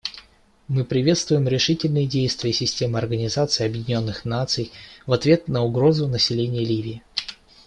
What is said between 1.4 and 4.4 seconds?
решительные действия системы Организации Объединенных